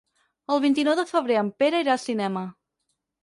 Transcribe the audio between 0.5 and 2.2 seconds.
El vint-i-nou de febrer en Pere irà al